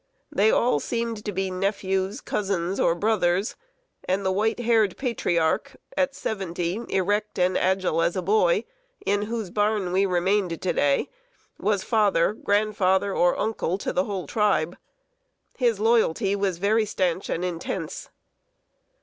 [0.31, 3.55] They all seemed to be nephews, cousins, or brothers;
[4.05, 8.63] and the white haired patriarch at seventy, erect and agile as a boy,
[9.05, 11.07] in whose barn we remained to day,
[11.59, 14.75] was father, grandfather, or uncle, to the whole tribe.
[15.55, 18.09] His loyalty was very stanch and intense.